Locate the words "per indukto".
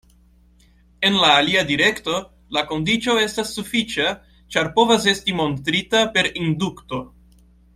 6.17-7.05